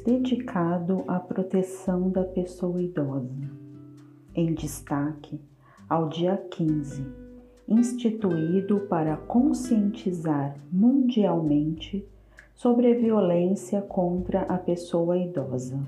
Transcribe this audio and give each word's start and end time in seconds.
dedicado 0.00 1.04
à 1.06 1.18
proteção 1.18 2.10
da 2.10 2.24
pessoa 2.24 2.82
idosa. 2.82 3.34
Em 4.34 4.54
destaque, 4.54 5.40
ao 5.88 6.08
dia 6.08 6.36
15, 6.50 7.06
instituído 7.68 8.80
para 8.88 9.16
conscientizar 9.16 10.56
mundialmente 10.72 12.06
sobre 12.54 12.92
a 12.92 12.98
violência 12.98 13.80
contra 13.82 14.42
a 14.42 14.58
pessoa 14.58 15.16
idosa. 15.16 15.78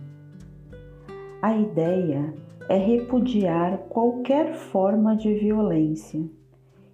A 1.42 1.56
ideia 1.56 2.34
é 2.68 2.76
repudiar 2.76 3.78
qualquer 3.88 4.54
forma 4.54 5.16
de 5.16 5.34
violência 5.34 6.22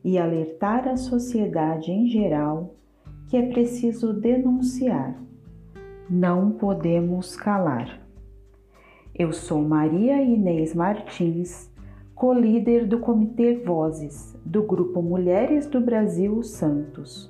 e 0.03 0.17
alertar 0.17 0.89
a 0.89 0.97
sociedade 0.97 1.91
em 1.91 2.07
geral 2.07 2.75
que 3.27 3.37
é 3.37 3.43
preciso 3.43 4.13
denunciar. 4.13 5.26
Não 6.09 6.53
podemos 6.53 7.35
calar. 7.35 8.01
Eu 9.13 9.33
sou 9.33 9.61
Maria 9.61 10.23
Inês 10.23 10.73
Martins, 10.73 11.69
co-líder 12.15 12.87
do 12.87 13.01
Comitê 13.01 13.57
Vozes 13.57 14.39
do 14.45 14.63
Grupo 14.63 15.03
Mulheres 15.03 15.67
do 15.67 15.81
Brasil 15.81 16.45
Santos, 16.45 17.29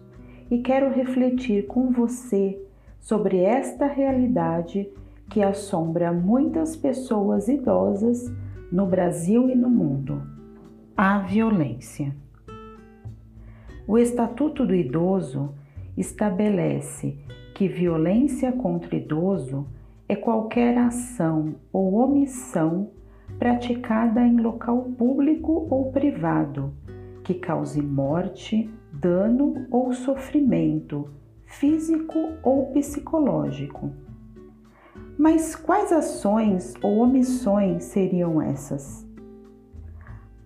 e 0.51 0.59
quero 0.59 0.93
refletir 0.93 1.67
com 1.67 1.91
você 1.91 2.63
sobre 3.01 3.39
esta 3.39 3.87
realidade 3.87 4.93
que 5.31 5.43
assombra 5.43 6.13
muitas 6.13 6.77
pessoas 6.77 7.49
idosas 7.49 8.31
no 8.71 8.85
Brasil 8.85 9.49
e 9.49 9.55
no 9.55 9.71
mundo: 9.71 10.21
a 10.95 11.21
violência. 11.21 12.15
O 13.89 13.97
Estatuto 13.97 14.67
do 14.67 14.75
Idoso 14.75 15.55
estabelece 15.97 17.19
que 17.55 17.67
violência 17.67 18.53
contra 18.53 18.97
idoso 18.97 19.67
é 20.09 20.15
qualquer 20.15 20.77
ação 20.79 21.57
ou 21.73 21.95
omissão 21.95 22.91
praticada 23.39 24.21
em 24.21 24.37
local 24.37 24.83
público 24.97 25.67
ou 25.71 25.91
privado 25.91 26.73
que 27.27 27.35
cause 27.35 27.83
morte, 27.83 28.71
dano 28.93 29.67
ou 29.69 29.93
sofrimento 29.93 31.11
físico 31.45 32.35
ou 32.41 32.67
psicológico. 32.67 33.91
Mas 35.19 35.57
quais 35.57 35.91
ações 35.91 36.75
ou 36.81 36.99
omissões 36.99 37.83
seriam 37.83 38.41
essas? 38.41 39.05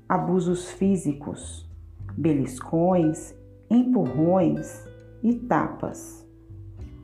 Abusos 0.09 0.71
físicos, 0.71 1.69
beliscões, 2.17 3.34
empurrões, 3.69 4.89
e 5.23 5.35
tapas, 5.35 6.27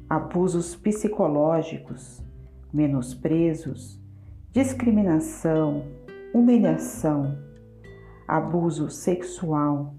abusos 0.08 0.74
psicológicos, 0.74 2.22
menosprezos, 2.72 4.00
discriminação, 4.50 5.84
humilhação, 6.32 7.36
abuso 8.26 8.90
sexual, 8.90 9.94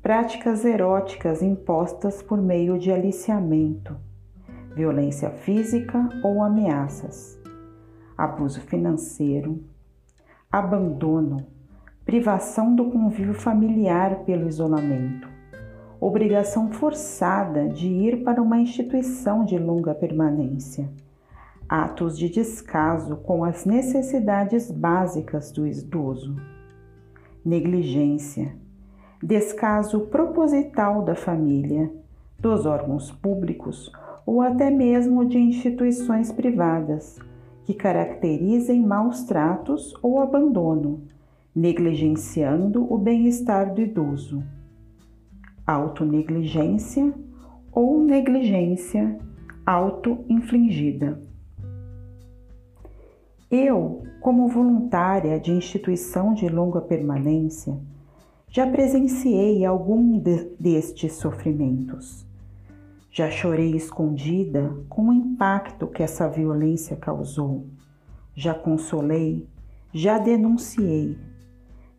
práticas 0.00 0.64
eróticas 0.64 1.42
impostas 1.42 2.22
por 2.22 2.40
meio 2.40 2.78
de 2.78 2.90
aliciamento, 2.90 3.96
violência 4.74 5.30
física 5.30 6.08
ou 6.22 6.42
ameaças, 6.42 7.38
abuso 8.16 8.60
financeiro, 8.60 9.62
abandono, 10.50 11.46
privação 12.04 12.74
do 12.74 12.90
convívio 12.90 13.34
familiar 13.34 14.24
pelo 14.24 14.48
isolamento, 14.48 15.27
obrigação 16.00 16.70
forçada 16.70 17.68
de 17.68 17.88
ir 17.88 18.22
para 18.22 18.40
uma 18.40 18.58
instituição 18.58 19.44
de 19.44 19.58
longa 19.58 19.94
permanência, 19.94 20.88
atos 21.68 22.16
de 22.16 22.28
descaso 22.28 23.16
com 23.16 23.44
as 23.44 23.64
necessidades 23.64 24.70
básicas 24.70 25.50
do 25.50 25.66
idoso, 25.66 26.36
negligência, 27.44 28.54
descaso 29.20 30.00
proposital 30.06 31.02
da 31.02 31.16
família, 31.16 31.90
dos 32.38 32.64
órgãos 32.64 33.10
públicos 33.10 33.90
ou 34.24 34.40
até 34.40 34.70
mesmo 34.70 35.24
de 35.24 35.38
instituições 35.38 36.30
privadas 36.30 37.18
que 37.64 37.74
caracterizem 37.74 38.80
maus 38.80 39.24
tratos 39.24 39.92
ou 40.00 40.20
abandono, 40.20 41.02
negligenciando 41.54 42.86
o 42.92 42.96
bem-estar 42.96 43.74
do 43.74 43.80
idoso 43.80 44.44
autonegligência 45.68 47.12
ou 47.70 48.02
negligência 48.02 49.18
auto-infligida. 49.66 51.22
Eu, 53.50 54.02
como 54.18 54.48
voluntária 54.48 55.38
de 55.38 55.52
instituição 55.52 56.32
de 56.32 56.48
longa 56.48 56.80
permanência, 56.80 57.78
já 58.48 58.66
presenciei 58.66 59.62
algum 59.66 60.18
de 60.18 60.50
destes 60.58 61.12
sofrimentos. 61.12 62.26
Já 63.10 63.30
chorei 63.30 63.76
escondida 63.76 64.74
com 64.88 65.08
o 65.08 65.12
impacto 65.12 65.86
que 65.86 66.02
essa 66.02 66.30
violência 66.30 66.96
causou. 66.96 67.66
Já 68.34 68.54
consolei, 68.54 69.46
já 69.92 70.16
denunciei. 70.18 71.18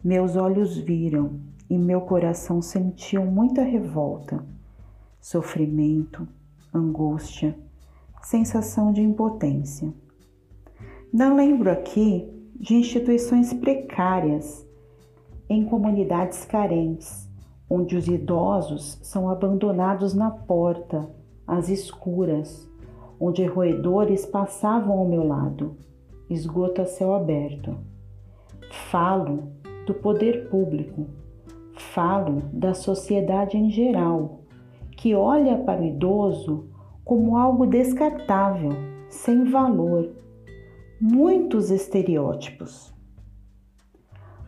Meus 0.03 0.35
olhos 0.35 0.75
viram 0.75 1.39
e 1.69 1.77
meu 1.77 2.01
coração 2.01 2.61
sentiu 2.61 3.23
muita 3.25 3.61
revolta, 3.61 4.43
sofrimento, 5.21 6.27
angústia, 6.73 7.55
sensação 8.23 8.91
de 8.91 9.01
impotência. 9.01 9.93
Não 11.13 11.35
lembro 11.35 11.69
aqui 11.69 12.27
de 12.55 12.75
instituições 12.75 13.53
precárias 13.53 14.67
em 15.47 15.65
comunidades 15.65 16.43
carentes, 16.43 17.29
onde 17.69 17.95
os 17.95 18.07
idosos 18.07 18.99
são 19.03 19.29
abandonados 19.29 20.13
na 20.13 20.31
porta, 20.31 21.09
às 21.45 21.69
escuras, 21.69 22.67
onde 23.19 23.45
roedores 23.45 24.25
passavam 24.25 24.97
ao 24.97 25.07
meu 25.07 25.27
lado, 25.27 25.77
esgoto 26.29 26.81
a 26.81 26.85
céu 26.85 27.13
aberto. 27.13 27.75
Falo 28.89 29.51
do 29.85 29.93
poder 29.93 30.49
público 30.49 31.07
Falo 31.79 32.43
da 32.51 32.73
sociedade 32.73 33.57
em 33.57 33.71
geral, 33.71 34.41
que 34.91 35.15
olha 35.15 35.57
para 35.57 35.81
o 35.81 35.85
idoso 35.85 36.67
como 37.05 37.37
algo 37.37 37.65
descartável, 37.65 38.73
sem 39.09 39.45
valor. 39.45 40.11
Muitos 40.99 41.71
estereótipos. 41.71 42.93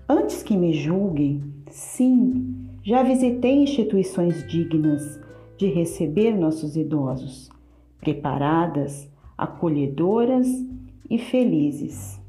Antes 0.08 0.44
que 0.44 0.58
me 0.58 0.74
julguem, 0.74 1.41
sim, 1.70 2.68
já 2.84 3.02
visitei 3.02 3.64
instituições 3.64 4.46
dignas 4.47 5.20
de 5.58 5.68
receber 5.68 6.38
nossos 6.38 6.75
idosos, 6.75 7.50
preparadas, 8.02 9.09
acolhedoras 9.38 10.47
e 11.09 11.18
felizes. 11.18 12.20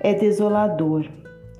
É 0.00 0.12
desolador 0.12 1.08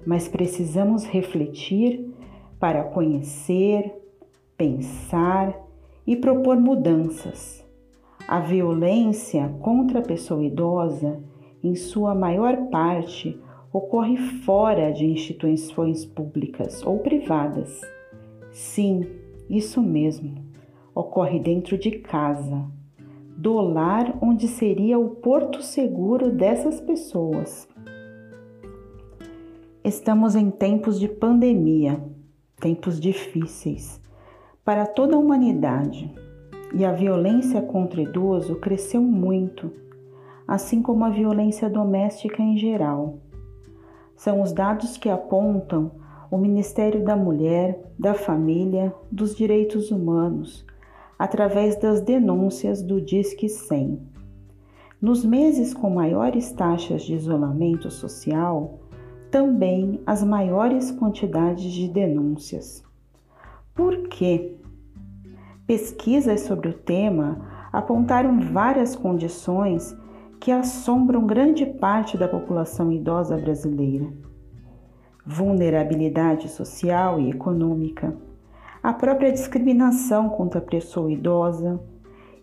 mas 0.07 0.29
precisamos 0.29 1.05
refletir 1.05 2.13
para 2.59 2.85
conhecer, 2.85 3.93
pensar 4.57 5.55
e 6.07 6.17
propor 6.17 6.57
mudanças. 6.61 7.65
A 8.27 8.41
violência 8.41 9.49
contra 9.61 9.99
a 9.99 10.03
pessoa 10.03 10.43
idosa, 10.43 11.23
em 11.63 11.75
sua 11.75 12.15
maior 12.15 12.69
parte, 12.71 13.39
ocorre 13.73 14.17
fora 14.17 14.93
de 14.93 15.05
instituições 15.05 16.05
públicas 16.05 16.85
ou 16.87 16.99
privadas. 17.01 17.81
Sim, 18.53 19.07
isso 19.51 19.83
mesmo, 19.83 20.37
ocorre 20.95 21.39
dentro 21.39 21.77
de 21.77 21.91
casa, 21.91 22.65
do 23.37 23.55
lar 23.55 24.17
onde 24.23 24.47
seria 24.47 24.99
o 24.99 25.11
porto 25.17 25.61
seguro 25.61 26.31
dessas 26.31 26.81
pessoas. 26.81 27.69
Estamos 29.85 30.35
em 30.35 30.51
tempos 30.51 30.99
de 30.99 31.07
pandemia, 31.07 32.03
tempos 32.59 32.99
difíceis 32.99 34.01
para 34.65 34.87
toda 34.87 35.15
a 35.15 35.19
humanidade 35.19 36.11
e 36.73 36.87
a 36.87 36.91
violência 36.91 37.61
contra 37.61 38.01
idoso 38.01 38.57
cresceu 38.57 39.03
muito, 39.03 39.71
assim 40.49 40.81
como 40.81 41.05
a 41.05 41.11
violência 41.11 41.69
doméstica 41.69 42.41
em 42.41 42.57
geral. 42.57 43.19
São 44.17 44.41
os 44.41 44.53
dados 44.53 44.97
que 44.97 45.11
apontam 45.11 45.93
o 46.31 46.39
Ministério 46.39 47.05
da 47.05 47.15
Mulher, 47.15 47.79
da 47.99 48.15
Família, 48.15 48.91
dos 49.13 49.37
Direitos 49.37 49.91
Humanos, 49.91 50.65
através 51.19 51.77
das 51.77 52.01
denúncias 52.01 52.81
do 52.81 53.03
Disque 53.03 53.51
100. 53.51 54.01
Nos 54.99 55.23
meses 55.23 55.75
com 55.75 55.91
maiores 55.91 56.51
taxas 56.53 57.03
de 57.03 57.15
isolamento 57.15 57.91
social, 57.91 58.81
também 59.35 60.01
as 60.07 60.23
maiores 60.23 60.93
quantidades 60.93 61.73
de 61.73 61.89
denúncias. 61.89 62.85
Por 63.75 64.07
quê? 64.07 64.55
Pesquisas 65.67 66.43
sobre 66.43 66.69
o 66.69 66.73
tema 66.73 67.69
apontaram 67.73 68.39
várias 68.39 68.95
condições 68.95 69.93
que 70.39 70.53
assombram 70.53 71.27
grande 71.27 71.67
parte 71.67 72.17
da 72.17 72.29
população 72.29 72.93
idosa 72.93 73.37
brasileira: 73.37 74.07
vulnerabilidade 75.27 76.49
social 76.49 77.19
e 77.19 77.31
econômica, 77.31 78.17
a 78.81 78.93
própria 78.93 79.33
discriminação 79.33 80.29
contra 80.29 80.61
a 80.61 80.65
pessoa 80.65 81.11
idosa 81.11 81.81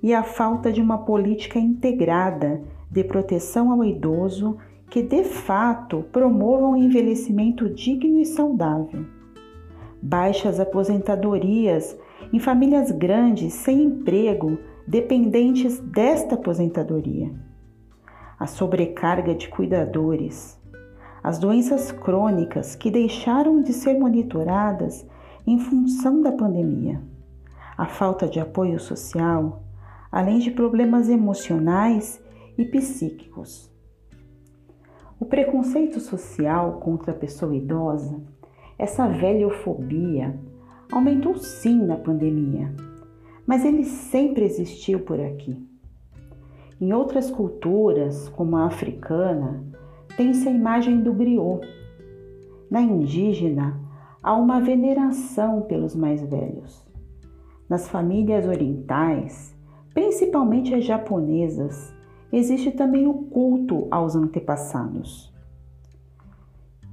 e 0.04 0.14
a 0.14 0.24
falta 0.24 0.70
de 0.70 0.82
uma 0.82 0.98
política 0.98 1.58
integrada 1.58 2.62
de 2.92 3.02
proteção 3.02 3.72
ao 3.72 3.82
idoso 3.82 4.58
que 4.92 5.02
de 5.02 5.24
fato 5.24 6.04
promovam 6.12 6.72
um 6.72 6.76
envelhecimento 6.76 7.70
digno 7.70 8.20
e 8.20 8.26
saudável. 8.26 9.06
Baixas 10.02 10.60
aposentadorias 10.60 11.98
em 12.34 12.40
famílias 12.40 12.92
grandes 12.92 13.54
sem 13.54 13.84
emprego, 13.84 14.58
dependentes 14.86 15.80
desta 15.80 16.36
aposentadoria. 16.36 17.32
A 18.38 18.46
sobrecarga 18.46 19.34
de 19.34 19.48
cuidadores, 19.48 20.60
as 21.24 21.40
doenças 21.40 21.94
crônicas 21.94 22.76
que 22.76 22.92
deixaram 22.92 23.62
de 23.62 23.72
ser 23.72 23.98
monitoradas 23.98 25.08
em 25.48 25.58
função 25.58 26.22
da 26.22 26.34
pandemia, 26.34 27.02
a 27.78 27.86
falta 27.86 28.28
de 28.28 28.42
apoio 28.42 28.78
social, 28.78 29.64
além 30.12 30.40
de 30.40 30.52
problemas 30.52 31.08
emocionais 31.08 32.22
e 32.58 32.66
psíquicos. 32.66 33.71
O 35.22 35.26
preconceito 35.26 36.00
social 36.00 36.80
contra 36.80 37.12
a 37.12 37.16
pessoa 37.16 37.56
idosa, 37.56 38.20
essa 38.76 39.08
velhofobia, 39.08 40.36
aumentou 40.92 41.38
sim 41.38 41.80
na 41.86 41.96
pandemia, 41.96 42.74
mas 43.46 43.64
ele 43.64 43.84
sempre 43.84 44.44
existiu 44.44 45.02
por 45.02 45.22
aqui. 45.22 45.64
Em 46.82 46.92
outras 46.92 47.30
culturas, 47.30 48.30
como 48.30 48.56
a 48.58 48.66
africana, 48.66 49.64
tem-se 50.18 50.50
a 50.50 50.52
imagem 50.52 51.04
do 51.04 51.14
griot. 51.14 51.68
Na 52.68 52.82
indígena, 52.82 53.80
há 54.24 54.36
uma 54.36 54.60
veneração 54.60 55.62
pelos 55.62 55.96
mais 55.96 56.26
velhos. 56.26 56.84
Nas 57.70 57.88
famílias 57.88 58.48
orientais, 58.48 59.56
principalmente 59.94 60.74
as 60.74 60.84
japonesas, 60.84 61.94
existe 62.32 62.72
também 62.72 63.08
o 63.08 63.14
culto 63.14 63.88
aos 63.92 64.16
antepassados. 64.16 65.32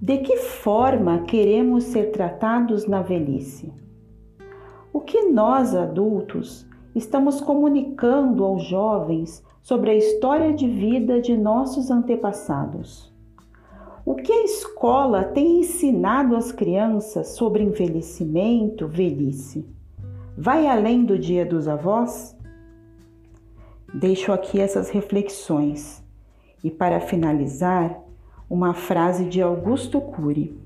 De 0.00 0.19
que 0.19 0.37
forma 0.37 1.23
queremos 1.23 1.85
ser 1.85 2.12
tratados 2.12 2.87
na 2.87 3.02
velhice? 3.02 3.73
O 4.93 5.00
que 5.00 5.23
nós 5.25 5.75
adultos 5.75 6.67
estamos 6.94 7.40
comunicando 7.40 8.44
aos 8.44 8.62
jovens 8.64 9.44
sobre 9.61 9.90
a 9.90 9.94
história 9.94 10.52
de 10.52 10.69
vida 10.69 11.20
de 11.20 11.37
nossos 11.37 11.91
antepassados? 11.91 13.12
O 14.06 14.14
que 14.14 14.32
a 14.32 14.44
escola 14.44 15.25
tem 15.25 15.61
ensinado 15.61 16.34
às 16.37 16.52
crianças 16.52 17.29
sobre 17.29 17.62
envelhecimento, 17.62 18.87
velhice? 18.87 19.67
Vai 20.37 20.69
além 20.69 21.05
do 21.05 21.19
dia 21.19 21.44
dos 21.44 21.67
avós? 21.67 22.38
Deixo 23.93 24.32
aqui 24.32 24.61
essas 24.61 24.90
reflexões 24.90 26.05
e, 26.62 26.70
para 26.70 27.00
finalizar, 27.00 27.99
uma 28.49 28.75
frase 28.75 29.25
de 29.25 29.40
Augusto 29.40 29.99
Cury. 29.99 30.58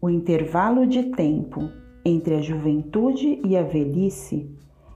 O 0.00 0.10
intervalo 0.10 0.86
de 0.86 1.04
tempo 1.04 1.70
entre 2.04 2.34
a 2.34 2.40
juventude 2.42 3.40
e 3.44 3.56
a 3.56 3.62
velhice 3.62 4.50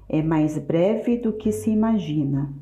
é 0.09 0.23
mais 0.23 0.59
breve 0.59 1.17
do 1.17 1.32
que 1.32 1.50
se 1.50 1.70
imagina. 1.70 2.53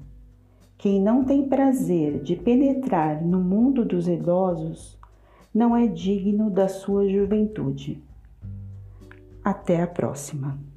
Quem 0.78 1.00
não 1.00 1.24
tem 1.24 1.48
prazer 1.48 2.22
de 2.22 2.36
penetrar 2.36 3.20
no 3.22 3.40
mundo 3.40 3.84
dos 3.84 4.08
idosos 4.08 4.98
não 5.52 5.76
é 5.76 5.88
digno 5.88 6.48
da 6.48 6.68
sua 6.68 7.08
juventude. 7.08 8.02
Até 9.44 9.82
a 9.82 9.86
próxima. 9.86 10.69